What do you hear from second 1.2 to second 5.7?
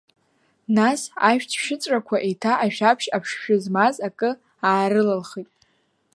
ашәҭшьыҵәрақәа еиҭа ашәаԥшь аԥшшәы змаз акы аарылылхит.